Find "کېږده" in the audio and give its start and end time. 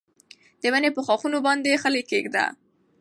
2.11-2.45